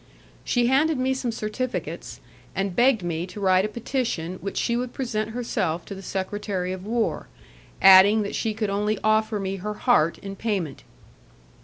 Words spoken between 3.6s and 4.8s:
a petition which she